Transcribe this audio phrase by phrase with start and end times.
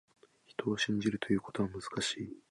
[0.47, 2.35] 人を信じるということは、難しい。